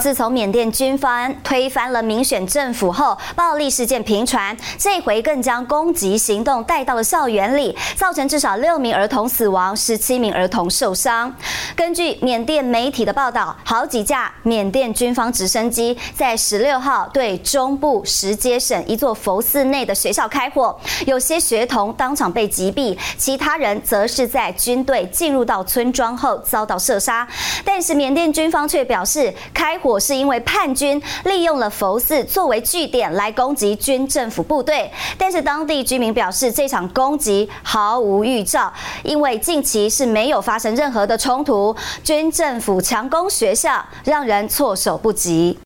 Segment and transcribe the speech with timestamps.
[0.00, 11.30] 自从缅甸军方推翻了民选政府后，暴力事件频传，这回更将攻击行动带到了校园里，造成至少六名儿童死亡，十七名儿童受伤。
[11.76, 20.74] 根据缅甸媒体的报道，好几架缅甸军方直升机在十六号对中部石阶省一座佛寺内的学校开火，
[21.06, 27.28] 有些学童当场被击毙，其他人则是在军队进入到村庄后遭到射杀。
[27.66, 29.89] 但是缅甸军方却表示，开火。
[29.90, 38.72] 我是因为叛军利用了佛寺作为据点来攻击军政府部队，但是当地居民表示这场攻击毫无预兆，
[39.02, 45.58] 因为近期是没有发生任何的冲突，军政府强攻学校让人措手不及。